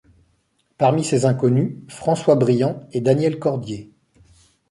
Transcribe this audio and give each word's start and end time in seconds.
Parmi 0.79 1.03
ces 1.03 1.25
inconnus, 1.27 1.75
François 1.87 2.33
Briant 2.35 2.87
et 2.91 3.01
Daniel 3.01 3.37
Cordier. 3.37 3.91